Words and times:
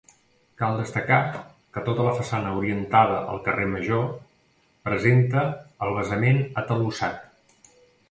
Cal 0.59 0.77
destacar 0.77 1.19
que 1.75 1.83
tota 1.89 2.07
la 2.07 2.15
façana 2.21 2.55
orientada 2.63 3.21
al 3.35 3.43
carrer 3.49 3.69
Major 3.75 4.11
presenta 4.91 5.47
el 5.89 5.97
basament 6.03 6.45
atalussat. 6.65 7.27